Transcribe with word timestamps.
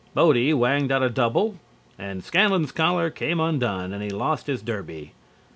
Bodie 0.15 0.51
whanged 0.51 0.91
out 0.91 1.03
a 1.03 1.11
double 1.11 1.59
and 1.95 2.23
Scanlon's 2.23 2.71
collar 2.71 3.11
came 3.11 3.39
undone 3.39 3.93
and 3.93 4.01
he 4.01 4.09
lost 4.09 4.47
his 4.47 4.63
derby. 4.63 5.13